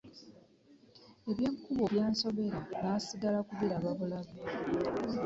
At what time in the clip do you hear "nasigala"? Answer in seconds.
2.81-3.39